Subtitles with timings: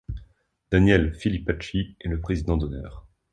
[0.71, 3.05] Daniel Filipacchi est le président d'honneur.